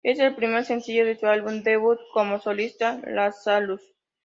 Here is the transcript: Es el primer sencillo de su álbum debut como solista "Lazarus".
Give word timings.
Es 0.03 0.17
el 0.17 0.33
primer 0.33 0.65
sencillo 0.65 1.05
de 1.05 1.15
su 1.15 1.27
álbum 1.27 1.61
debut 1.61 1.99
como 2.11 2.39
solista 2.39 2.99
"Lazarus". 3.05 3.83